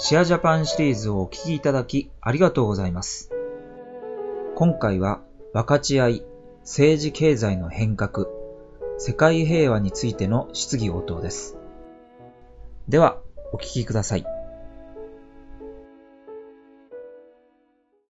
[0.00, 3.32] シェアジャパンシリーズをお聞きいただきありがとうございます。
[4.54, 5.20] 今回は
[5.52, 6.22] 分かち合い、
[6.60, 8.26] 政治経済の変革、
[8.96, 11.56] 世界平和についての質疑応答です。
[12.88, 13.18] では、
[13.52, 14.24] お聞きください。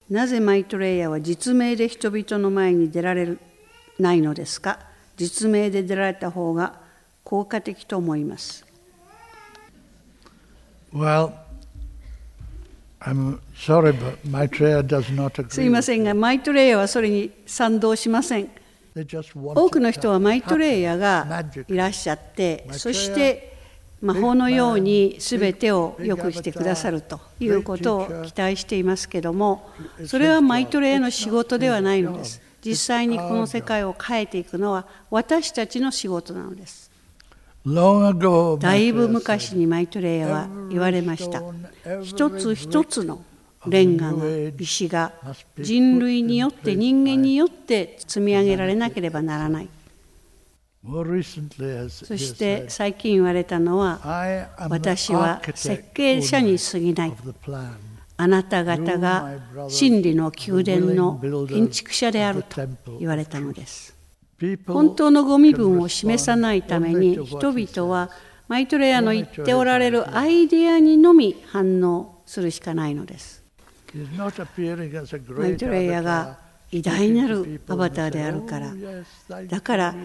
[0.10, 3.38] なぜマイトレイヤーは実名で人々の前に出られ
[3.98, 4.80] ないのですか？
[5.16, 6.82] 実名で出られた方が
[7.24, 8.66] 効果的と思います。
[10.94, 11.32] Well,
[13.56, 18.50] sorry, but Maitreya does not す.いませんが、マイトレイヤーはそれに賛同しません。
[19.34, 23.56] 多くの人はマイトレイヤーがいらっしゃって、そして
[24.02, 29.70] 魔法のように全てを良くしてくださるということを期待していますけども、
[30.06, 32.42] それはマイトレイヤーの仕事ではないのです。
[32.64, 36.87] 実際にこの世界を変えていくのは私たちの仕事なのです。
[38.60, 41.42] だいぶ昔にマイトレイヤーは言われました。
[42.04, 43.24] 一つ一つの
[43.68, 44.24] レンガが
[44.60, 45.12] 石が
[45.60, 49.70] 人類によって人間によって積み上げられなければならない。
[51.90, 54.00] そして最近言われたのは
[54.70, 57.14] 私は設計者に過ぎない.
[58.20, 62.62] あなた方が真理の宮殿の建築者であると
[63.00, 63.97] 言われたのです
[64.68, 68.10] 本当のご身分を示さないために人々は
[68.48, 73.44] マイトレイヤーの言っておられるアイデアにのみ反応するしかないのです。
[74.16, 74.32] マイ
[75.58, 76.38] トレイヤーが
[76.72, 78.74] 偉大なるアバターであるから、
[79.48, 79.96] だから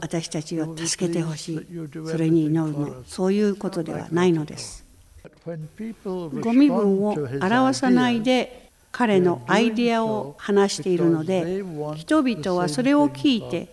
[0.00, 1.66] 私たちを助けてほしい、
[2.06, 4.84] それに祈るの、そういうことではないのです。
[5.44, 11.64] ゴミ分を表さないで彼のアイデアを話しているので
[11.96, 13.68] 人々はそれを聞いて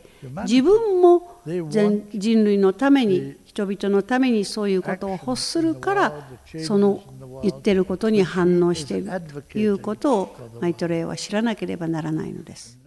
[0.47, 6.27] 自分も全人類のために人々のためにそういうことを欲するから
[6.65, 7.03] その
[7.43, 9.11] 言ってることに反応している
[9.51, 12.77] ということをマイトレイは知らなければならないのです。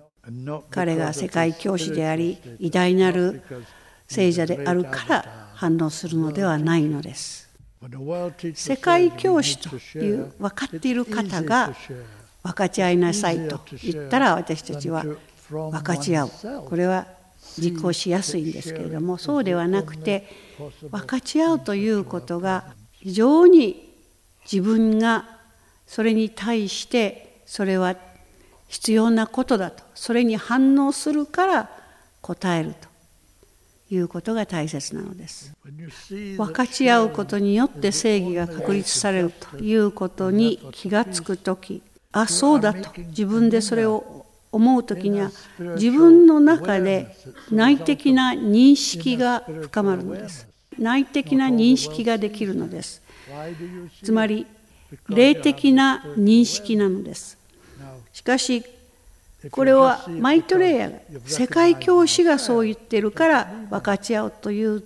[0.71, 3.42] 彼が世界教師であり偉大なる
[4.09, 7.50] 聖者であるから反応するのではないのです。
[8.54, 11.75] 世界教師という分かっている方が.
[12.42, 15.04] 分かち合いなさいと言ったら私たちは
[15.50, 16.30] 分かち合う。
[16.69, 17.06] これは
[17.58, 20.28] 実行しやすいんですけれどもそうではなくて
[20.91, 23.91] 分かち合うということが非常に
[24.50, 25.38] 自分が
[25.86, 27.97] それに対してそれは
[28.69, 31.70] 必要なことだとそれに反応するから
[32.22, 32.88] 答えると
[33.94, 35.53] いうことが大切なのです。
[36.38, 41.82] 分かち合うことによって正義が確立されるということに気がつくとき、
[42.12, 45.31] あ、そうだと自分でそれを思うときには、
[45.77, 47.17] 自分の中で
[47.50, 50.47] 内的な認識が深まるのです。
[50.78, 53.03] 内的な認識ができるのです。
[54.03, 54.47] つまり、
[55.09, 57.39] 霊的な認識なのです。
[58.12, 58.62] しかし、
[59.51, 64.84] これはマイトレイヤーが世界教師がそう言ってるから分かち合うという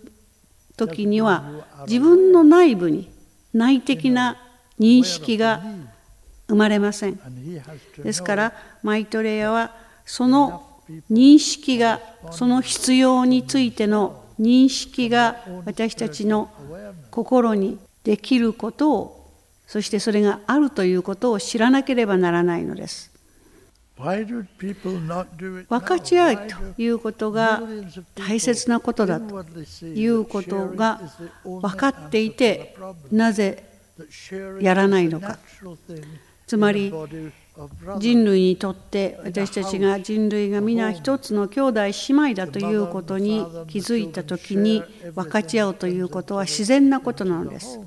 [0.77, 1.45] 時には
[1.87, 3.11] 自分の内部に
[3.53, 4.39] 内的な
[4.79, 5.63] 認識が
[6.49, 7.19] 生まれません。
[8.03, 8.53] ですから
[8.83, 9.75] マイトレアは
[10.05, 10.63] その
[11.11, 16.51] 認識がその必要についての認識が私たちの
[17.11, 19.33] 心にできることを
[19.67, 23.11] そしてそれがあるということを知らなければならないのです。
[23.99, 27.63] 分かち合いということが
[28.15, 29.43] 大切なことだと
[29.87, 31.01] いうことが
[31.45, 32.77] 分かっていて
[33.11, 33.65] なぜ
[34.61, 35.39] やらないのか。
[36.47, 36.93] つまり
[37.99, 44.83] 人類にとって私たちが人類が皆一つの兄弟姉妹だということに気づいた時に
[45.15, 47.81] 分かち合うということは自然なことなのです。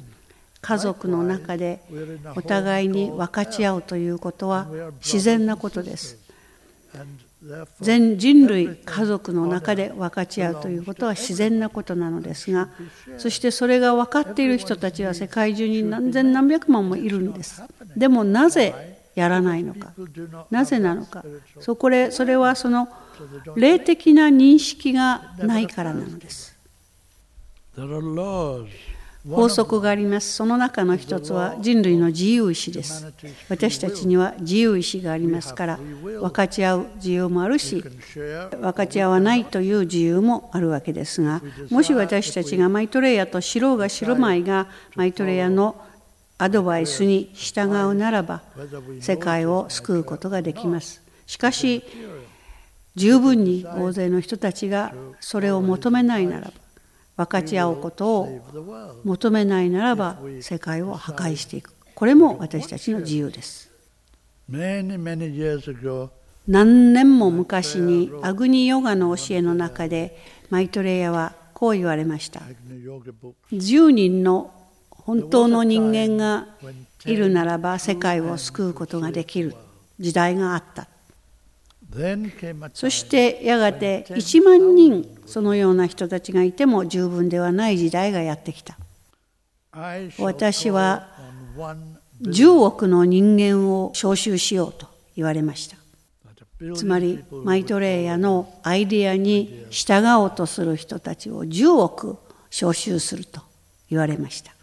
[0.61, 1.79] 家族の中で
[2.35, 4.67] お互いに分かち合うということは
[5.01, 6.17] 自然なことです。
[7.79, 12.67] 全人類家族の中で分かち合うということは自然なことなのですが
[13.17, 17.63] そしてそれが分かっている人たちは世界中に何千何百万もいるんです。
[17.95, 19.93] でもなぜやらないのか？
[20.49, 21.23] なぜなのか？
[21.59, 22.87] そこでそれはその
[23.55, 26.55] 霊的な認識がないからなのです.
[29.29, 30.33] 法則があります。
[30.33, 33.11] その中の一つは人類の自由意志です。
[33.49, 37.83] 私たちには自由意志がありますから分かち合う自由もあるし
[38.13, 45.75] 分かち合わないという自由もあるわけですがもし私たちがマイトレイヤーと知ろうが知るまいがマイトレイヤーの
[46.41, 48.41] アドバイスに従うならば
[49.01, 51.01] 世界を救うことができます。
[51.27, 51.83] しかし
[52.95, 56.47] 十分に大勢の人たちがそれを求めないなら
[57.17, 61.73] ば分かち合うことを.求めないならば世界を破壊していく。
[61.93, 63.69] これも私たちの自由です。
[66.47, 70.17] 何年も昔にアグニヨガの教えの中で
[70.49, 72.39] マイトレイヤはこう言われました。
[72.39, 74.53] Agni Yoga book, 10人の
[75.09, 76.45] 本当の人間が
[77.03, 79.55] いるならば世界を救うことができる。
[79.99, 80.87] 時代があった。
[82.75, 88.77] そしてやがて1万人そのような人たちがいても十分ではない時代がやってきた。
[90.19, 91.07] 私は
[91.57, 94.85] call on one 10億の人間を招集しようと
[95.15, 95.77] 言われました。
[96.75, 102.19] つまりマイトレイヤのアイデアに従おうとする人たちを10億
[102.51, 103.41] 招集すると
[103.89, 104.58] 言われました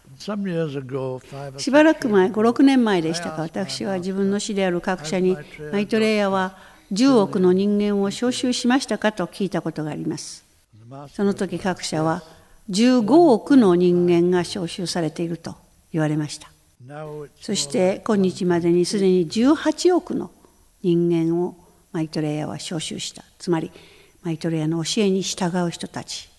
[1.57, 3.43] しばらく前56年前でしたか。
[3.43, 5.37] 私は自分の師である各社に
[5.71, 6.57] マイトレイヤは
[6.91, 9.11] 10億の人間を招集しましたか？
[9.11, 10.43] と聞いたことがあります。
[11.13, 12.23] その時各社は
[12.69, 15.55] 15億の人間が招集されていると
[15.91, 16.49] 言われました。
[17.39, 20.31] そして今日までにすでに18億の
[20.81, 21.55] 人間を
[21.91, 23.23] マイトレイヤは招集した。
[23.37, 23.71] つまり
[24.23, 26.29] マイトレイヤの教えに従う人たち。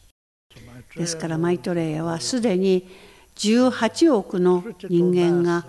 [0.96, 2.88] ですからマイトレイヤはすでに
[3.38, 5.64] 18億の人間が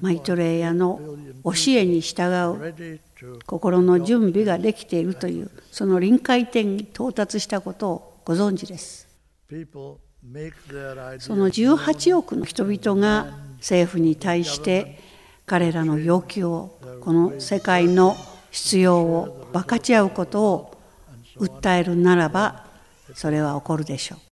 [0.00, 1.00] マイトレイヤの
[1.44, 2.24] 教えに従
[2.58, 3.00] う
[3.46, 9.08] 心の準備ができているというその臨界点に到達したことをご存知です。
[9.48, 14.98] その18億の人々が政府に対して
[15.46, 18.16] 彼らの要求をこの世界の
[18.50, 20.78] 必要を分かち合うことを
[21.38, 22.66] 訴えるならば
[23.14, 24.35] それは起こるでしょう。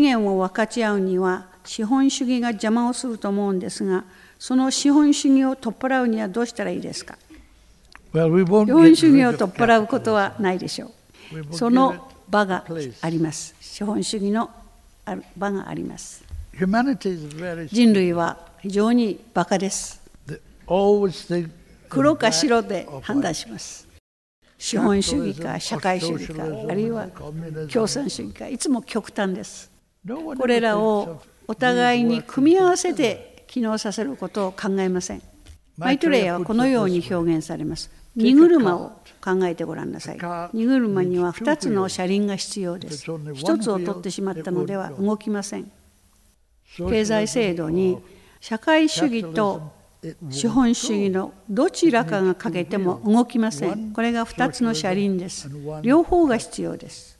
[0.00, 4.04] 資源を分かち合うには資本主義が邪魔をすると思うんですが
[4.38, 7.18] その資本主義を取っ払うにはどうしたらいいですか
[8.14, 10.90] ？Well, we 資本主義を取っ払うことはないでしょ
[11.50, 11.54] う。
[11.54, 12.64] その場が.
[13.02, 13.54] あります。
[13.60, 14.50] 資本主義の
[15.36, 16.24] 場があります。
[17.70, 20.00] 人類は非常にバカです。
[21.90, 23.86] 黒か白で判断.します。
[24.60, 27.08] 資本主義か社会主義かあるいは
[27.72, 29.69] 共産主義かいつも極端です。
[30.06, 35.22] これらをお互いに組み合わせて機能させることを考えません。
[35.76, 37.90] マイトレイヤーはこのように表現されます。
[38.16, 40.18] 荷車を考えてごらんなさい。
[40.52, 43.10] 荷車には2つの車輪が必要です。
[43.10, 45.70] 1つを取ってしまったのでは動きません。
[46.76, 47.98] 経済制度に
[48.40, 49.72] 社会主義と
[50.30, 53.92] 資本主義のどちらかが欠けても動きません。
[53.92, 55.50] これが2つの車輪です。
[55.82, 57.18] 両方が必要です。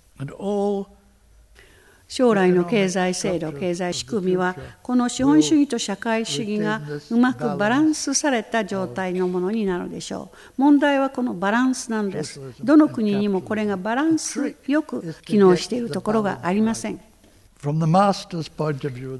[2.10, 10.28] 将来の経済制度、経済仕組みは、この資本主義と社会主義がうまくバランスされた状態のものになるでしょ
[10.58, 10.60] う。
[10.60, 12.40] 問題はこのバランスなんです。
[12.64, 17.00] どの国にもこれがバランスよく機能しているところがありません。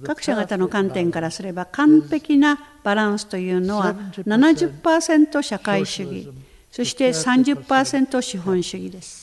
[0.05, 6.29] 各社方の観点からすれば完璧なバランスというのは70%社会主義、
[6.73, 9.20] そして30%資本主義です。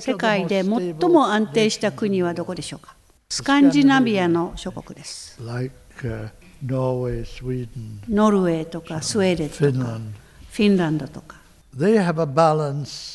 [0.00, 2.94] 世界で最も安定した国はどこでしょうか？
[3.28, 5.40] スカンジナビアの諸国です。
[5.40, 6.28] uh,
[8.08, 9.98] ノルウェーとかスウェーデンとか.
[10.50, 11.36] フィンランドとか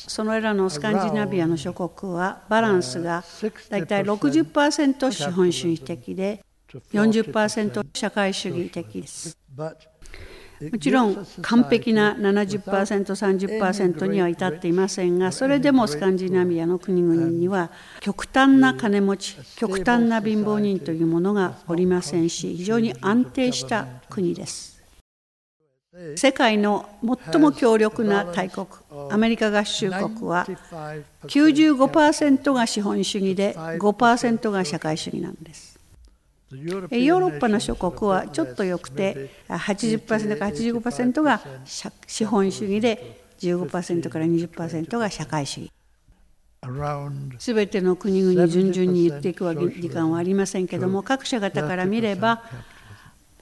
[0.08, 3.22] そのらのスカンジナビアの諸国はバランスが
[3.70, 6.82] だいたい60%資本主義的で to
[7.32, 9.38] 40%社会主義的です。
[10.60, 24.78] もちろん完璧な 70%30% には至っていませんがそれでもスカンジナビアの国々には極端な金持ち極端な貧乏人というものがおりませんし非常に安定した国です。
[26.16, 26.88] 世界の
[27.32, 28.66] 最も強力な大国
[29.10, 30.46] アメリカ合衆国は
[31.24, 35.67] 95%が資本主義で5%が社会主義なんです
[36.50, 41.40] ヨーロッパの諸国はちょっと良くて80%から85%が
[42.06, 45.72] 資本主義で15%から20%が社会主義。
[47.38, 52.42] すべての国々順々に言っていくわけ時間はありませんけども各社方から見れば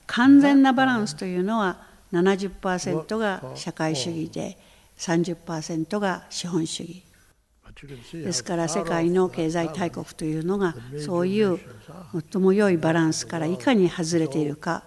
[0.07, 1.79] 完全なバランスというのは
[2.13, 4.59] 70%が社会主義で
[4.99, 7.03] 30%が資本主義。
[8.13, 11.61] ですから世界の経済大国というのがそういう
[12.33, 14.85] 最も良いバランスからいかに外れているか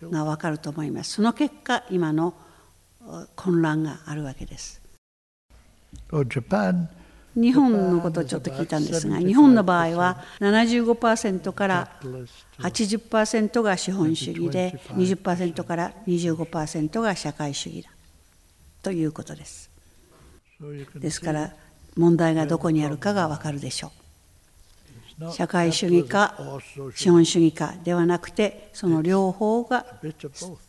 [0.00, 1.14] が分かると思います。
[1.14, 2.34] その結果今の
[3.34, 4.80] 混乱があるわけです。
[7.34, 11.88] 日本のことをちょっと聞いたんですが日本の場合は75%から
[12.58, 17.90] 80%が資本主義で20%から25%が社会主義だ。
[18.82, 19.70] ということです。
[20.96, 21.54] ですから
[21.96, 25.32] 問題がどこにあるかがわかるでしょう。
[25.32, 26.34] 社会主義か
[26.94, 29.84] 資本主義かではなくてその両方が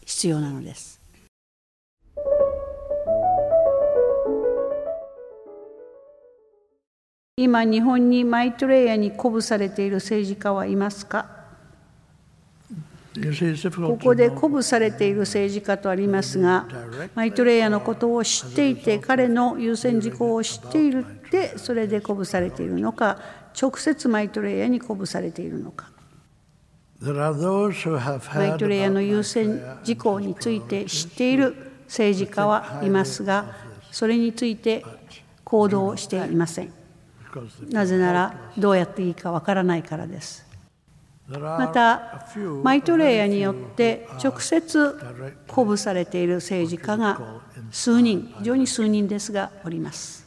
[0.06, 1.00] 必要なのです。
[7.38, 11.41] 今日本にマイトレイヤーに鼓舞されている政治家はいますか？
[13.14, 16.66] ここで鼓舞されている政治家とありますが
[17.14, 23.20] マイトレイヤーのことを知っていて彼の優先事項を知っているってそれで鼓舞されているのか
[23.60, 25.90] 直接マイトレイヤーに鼓舞されているのか。
[28.36, 31.56] マイトレイヤの優先事項について知っている
[31.88, 33.56] 政治家はいますが
[33.92, 34.86] それについて
[35.44, 36.72] 行動していません。
[37.72, 40.46] なぜならどうやっていいかわからないからです
[41.40, 42.26] また
[42.64, 44.98] マイトレイヤーによって直接
[45.48, 50.26] 鼓舞されている政治家が数人非常に数人ですがおります。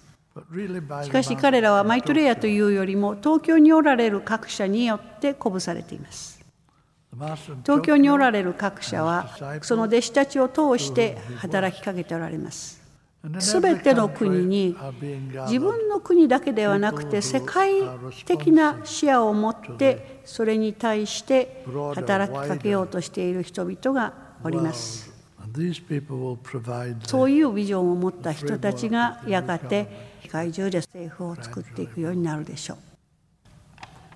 [1.05, 6.45] しかし彼らはマイトレイヤーというよりも東京におられる各社によって鼓舞されています。
[7.63, 9.29] 東京におられる各社は
[9.63, 12.84] その弟子たちを通して働きかけておられます
[13.41, 14.77] す every べての国に
[15.47, 17.71] 自分の国だけではなくて世界
[18.27, 21.65] 的な視野を持ってそれに対して
[21.95, 24.13] 働きかけようとしている人々が
[24.43, 25.13] おります。
[27.07, 32.79] そういうビジョンを持った人たちがやがて世界中で政府を作っていくようになるでしょう。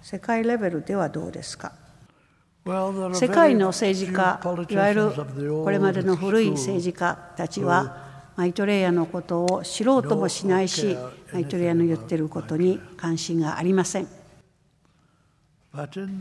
[0.02, 1.72] 世界レベルではどうですか？
[3.14, 5.12] 世界の政治家いわゆる
[5.64, 8.07] これまでの古い政治家たちは
[8.38, 10.96] マイトレイヤーのことを知ろうともしないし
[11.32, 14.06] マイトレイヤーの言ってることに関心がありません。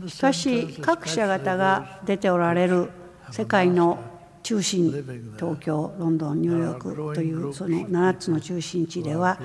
[0.08, 2.90] しかし各社方が出ておられる
[3.30, 4.00] 世界の
[4.42, 4.90] 中心
[5.36, 9.38] 東京ロンドンニューヨークというその7つの中心地では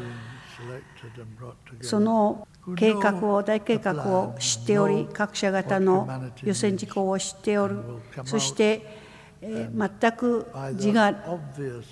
[1.80, 7.77] その計画を大計画を知っており各社方の優先事項を知っておる。
[8.25, 9.02] そして
[9.45, 11.39] えー全く自我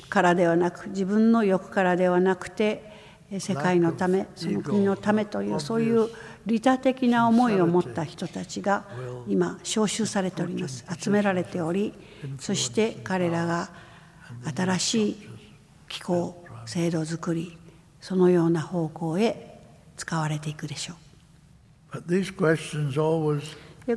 [0.10, 2.84] からではなく自分の欲からではなくて
[3.30, 6.10] えー世界のためその国のためというそういう
[6.46, 8.86] 利他的な思いを持った人たちが
[9.28, 10.86] 今招集されております。
[11.00, 11.94] 集められており
[12.40, 13.70] そして彼らが
[14.56, 15.18] 新しい
[15.88, 17.58] 機構制度づくり
[18.00, 19.60] そのような方向へ
[19.98, 20.98] 使われていくでしょう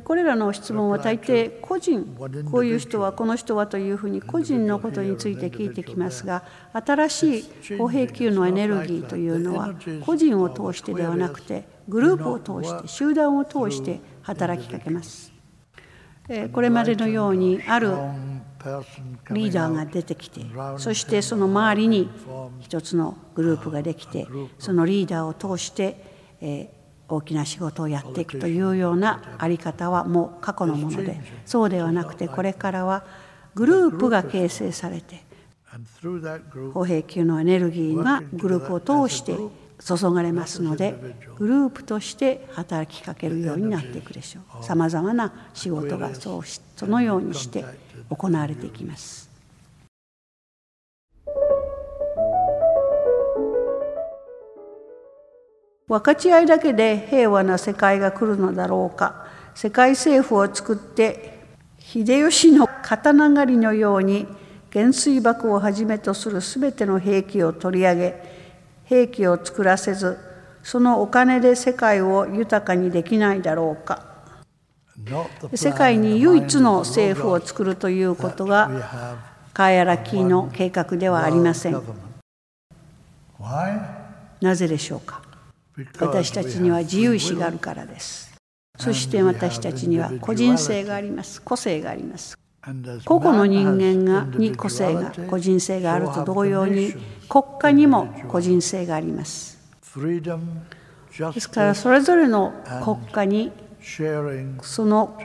[0.03, 2.03] これらの質問は大抵個人
[2.51, 15.31] こういう人はこの人はというふうに個人のことについて聞いてきますが新しい歩兵級のエネルギーというのは個人を通してではなくてグループを通して集団を通して働きかけます。
[16.27, 17.89] えーこれまでのようにある
[19.29, 20.41] リーダーが出てきて
[20.77, 22.09] そしてその周りに
[22.59, 24.27] 一つのグループができて
[24.57, 26.03] そのリーダーを通して
[26.41, 33.05] えー大きな仕事をやっていくというようなあり方はもう過去のものでそうではなくてこれからは
[33.53, 35.23] グループが形成されて
[36.73, 39.37] 歩兵級のエネルギーがグループを通して
[39.83, 40.95] 注がれますので
[41.37, 44.63] グループとして働きかけるようになっていくでしょう。
[44.63, 47.65] さまざまな仕事がそうしそのようにして
[48.09, 49.24] 行われていきます
[55.87, 59.27] 分かち合いだけで平和な世界が来るのだろうか。
[59.53, 61.39] 世界政府を作って
[61.79, 64.27] 秀吉の刀狩りのように
[64.73, 68.23] 原水爆をはじめとするすべての兵器を取り上げ
[68.83, 70.17] 兵器を作らせず
[70.63, 74.13] そのお金で世界を豊かにできないだろうか。
[75.53, 78.69] 世界に唯一の政府を作るということが
[79.53, 81.73] カーヤラキーの計画ではありません?
[84.41, 85.21] なぜでしょうか？
[85.99, 88.33] 私たちには自由意志があるからです。
[88.77, 91.41] そして私たちには個人性があります。
[91.41, 92.37] 個性があります。
[93.05, 96.93] 個々の人間がに個性が個人性があると同様に
[97.29, 99.59] 国家にも個人性があります。
[101.33, 102.53] ですからそれぞれの
[102.83, 103.51] 国家に
[104.61, 105.17] その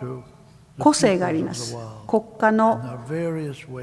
[0.80, 1.76] 個性があります。
[2.08, 2.80] 国家の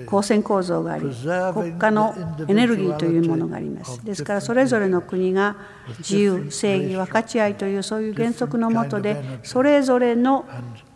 [0.06, 1.06] 構成構造があり
[1.54, 2.13] 国家の
[2.50, 4.04] エネルギーというものがあります。
[4.04, 5.56] ですからそれぞれの国が
[6.00, 10.46] 自由正義分かち合いというそういう原則のもとでそれぞれの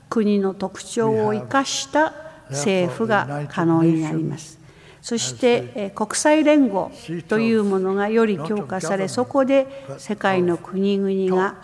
[0.10, 2.14] 国の特徴を生かした
[2.50, 4.60] 政府が可能になります。
[5.02, 6.92] そして国際連合
[7.28, 11.56] というものがより強化されそこで世界の国々が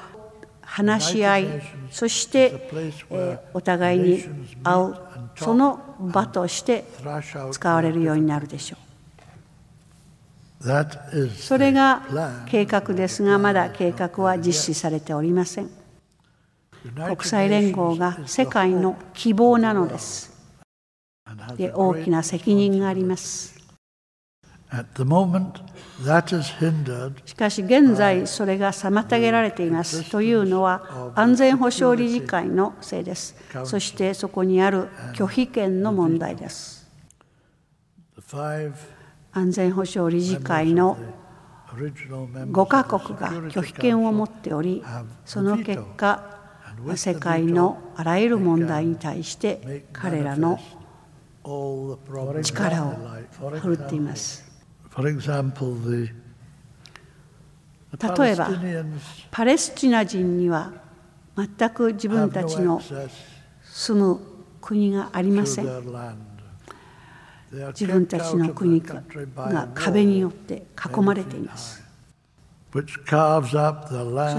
[0.70, 1.48] 話し合い
[1.90, 2.68] そして
[3.10, 4.24] えーお互いに
[4.64, 4.96] 会う
[5.36, 6.84] その場として
[7.52, 8.80] 使われるようになるでしょう
[11.38, 12.02] それが.
[12.48, 15.70] 計画ですがまだ計画は実施されておりません
[16.96, 20.32] 国際連合が世界の希望なのです。
[21.58, 23.57] で大きな責任があります。
[27.26, 33.36] しかし現在それが妨げられていますというのは安全保障理事会のせいです。
[33.64, 36.86] そしてそこにある拒否権の問題です。
[39.32, 40.98] 安全保障理事会の
[41.74, 44.84] original members 5カ国が拒否権を持っており
[45.26, 46.38] その結果
[46.96, 50.60] 世界のあらゆる問題に対して彼らの
[52.44, 52.96] 力を.
[53.60, 54.47] 振るっています。
[58.18, 58.50] 例えば、
[59.30, 60.74] パレスチナ人には
[61.36, 62.82] 全く自分たちの
[63.64, 64.20] 住む
[64.60, 65.66] 国がありません。
[67.70, 71.84] 自分たちの国が壁によって囲まれています。
[72.74, 72.82] そ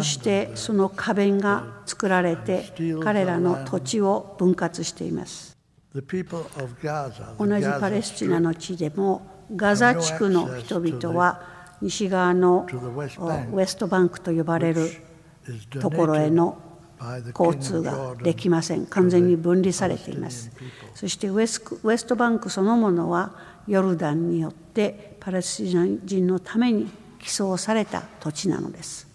[0.03, 2.73] してその壁が作られて
[3.03, 5.57] 彼らの土地を分割しています。
[5.95, 11.43] 同じパレスチナの地でもガザ地区の人々は
[11.81, 12.67] 西側の
[13.19, 14.91] おウエストバンクと呼ばれる
[15.81, 16.59] ところへの
[17.39, 18.87] 交通ができません。
[18.87, 20.51] 完全に分離されています。
[20.95, 23.33] そしてウエスウエストバンクそのものは
[23.67, 26.91] ヨルダンによってパレスチナ人のために
[27.21, 29.07] 寄贈された土地なのです。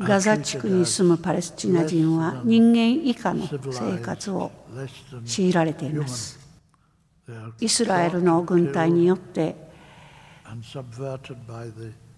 [0.00, 4.50] ガザ地区に住むパレスチナ人は人間以下の生活を
[5.26, 6.39] 強いられています
[7.60, 9.56] イスラエルの軍隊によって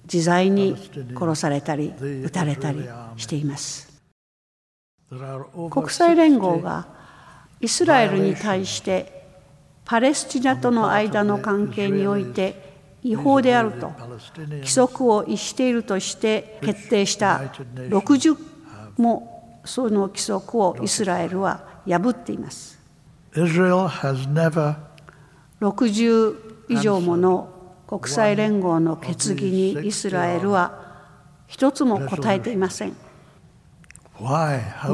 [0.05, 0.77] 自在に
[1.17, 3.93] 殺されたり撃たれたりしています。
[5.71, 6.89] 国際連合が
[7.61, 9.23] イスラエルに対して
[9.85, 12.73] パレスチナとの間の関係において
[13.03, 13.93] 違法であると
[14.49, 17.43] 規則を逸しているとして決定した
[17.77, 18.37] 60
[18.97, 22.79] もその規則をイスラエルは破っています。
[25.63, 26.35] 60
[26.69, 27.49] 以上もの
[27.87, 30.93] 国際連合の決議にイスラエルは
[31.47, 32.97] 一つも答えていません。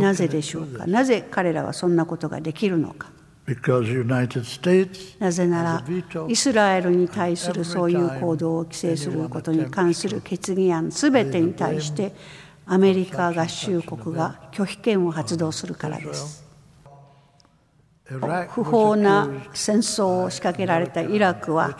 [0.00, 0.66] なぜでしょう?
[0.78, 0.86] か？
[0.86, 3.10] なぜ彼らはそんなことができるのか？
[5.20, 5.84] なぜなら
[6.28, 12.14] イスラエルに対するそういう行動を規制することに関する決議案すべてに対して
[12.66, 16.44] アメリカ合衆国が拒否権を発動するからです
[18.48, 21.76] 不法な戦争を仕掛けられたイラクは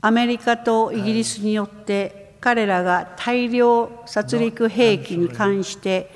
[0.00, 6.10] アメリカとイギリスによって彼らが大量殺戮兵器に関して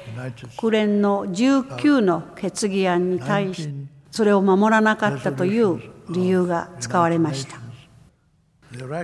[0.57, 3.69] 国連の19の決議案に対し
[4.11, 5.81] それを守らなかったという
[6.11, 7.59] 理由が使われました。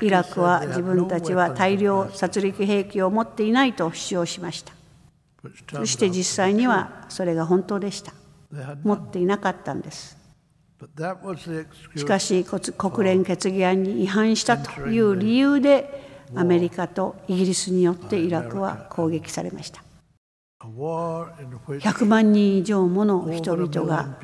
[0.00, 4.72] イラクは自分たちは大量殺戮兵器を持っていないと主張しました。
[5.72, 8.12] そして実際にはそれが本当でした
[8.84, 10.16] 持.っていなかったんです
[11.96, 16.02] しかし国連決議案に違反したという理由で
[16.34, 19.82] アメリカとイギリスによってイラクは攻撃されました
[20.64, 24.18] a war in which 100万人以上もの人々が.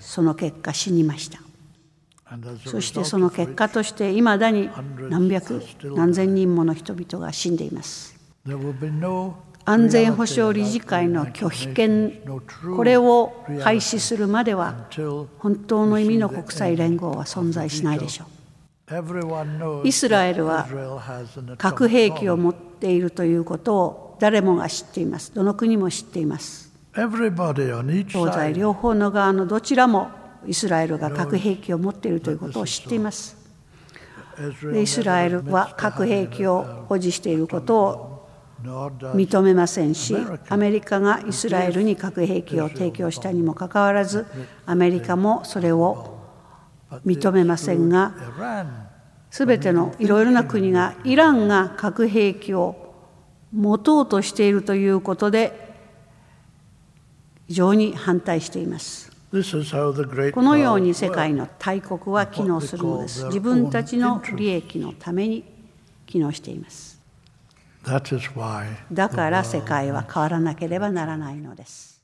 [0.00, 1.40] その結果死にました
[2.66, 4.68] そしてその結果としていまだに
[5.08, 5.62] 何百
[5.94, 8.16] 何千人もの人々が死んでいます
[9.68, 12.12] 安全保障理事会の拒否権
[12.76, 14.86] これを廃止するまでは
[15.38, 18.26] 本当の意味の国際連合は存在しないでしょう。
[19.84, 20.68] イスラエルは
[21.58, 25.34] 核兵器を持っているということを誰もが知っています。
[25.34, 26.70] どの国も知っています。
[26.94, 27.10] 東
[28.34, 30.10] 西両方の側のどちらも
[30.46, 33.36] イスラエルが核兵器を持っているということを知っています。
[34.80, 38.15] イスラエルは核兵器を保持していることを
[38.62, 40.16] 認めませんし
[40.48, 44.26] アメリカがイスラエルに核兵器を提供したにもかかわらず
[44.64, 46.18] アメリカもそれを
[47.04, 48.14] 認めませんが
[49.30, 52.94] すべてのいろいろな国がイランが核兵器を
[53.52, 55.66] 持とうとしているということで
[57.48, 59.12] 非常に反対しています
[60.32, 65.44] このように世.界の大国は機能するのです自分たちの利益のために
[66.06, 66.95] 機能しています
[68.92, 71.95] だから世界は変わらなければならないのです。